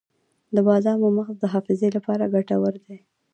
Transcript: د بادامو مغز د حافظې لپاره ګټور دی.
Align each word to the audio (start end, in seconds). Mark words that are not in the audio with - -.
د 0.55 0.57
بادامو 0.67 1.07
مغز 1.17 1.35
د 1.41 1.45
حافظې 1.53 1.89
لپاره 1.97 2.31
ګټور 2.35 2.73
دی. 2.85 2.97